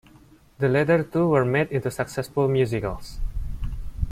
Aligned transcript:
The 0.57 0.67
latter 0.67 1.03
two 1.03 1.27
were 1.29 1.45
made 1.45 1.71
into 1.71 1.91
successful 1.91 2.47
musicals. 2.47 3.19